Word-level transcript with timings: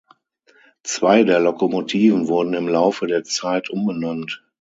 Zwei 0.81 1.23
der 1.23 1.39
Lokomotiven 1.39 2.27
wurden 2.27 2.55
im 2.55 2.67
Laufe 2.67 3.05
der 3.05 3.23
Zeit 3.23 3.69
umbenannt. 3.69 4.43